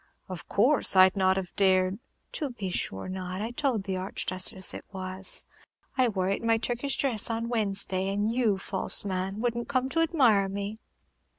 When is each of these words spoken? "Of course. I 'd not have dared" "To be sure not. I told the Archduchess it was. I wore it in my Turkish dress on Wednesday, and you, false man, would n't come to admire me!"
"Of 0.27 0.49
course. 0.49 0.95
I 0.95 1.07
'd 1.09 1.15
not 1.15 1.37
have 1.37 1.55
dared" 1.55 1.99
"To 2.39 2.49
be 2.49 2.71
sure 2.71 3.07
not. 3.07 3.39
I 3.39 3.51
told 3.51 3.83
the 3.83 3.97
Archduchess 3.97 4.73
it 4.73 4.83
was. 4.91 5.45
I 5.95 6.07
wore 6.07 6.27
it 6.27 6.41
in 6.41 6.47
my 6.47 6.57
Turkish 6.57 6.97
dress 6.97 7.29
on 7.29 7.49
Wednesday, 7.49 8.07
and 8.11 8.33
you, 8.33 8.57
false 8.57 9.05
man, 9.05 9.41
would 9.41 9.55
n't 9.55 9.67
come 9.69 9.89
to 9.89 9.99
admire 9.99 10.49
me!" 10.49 10.79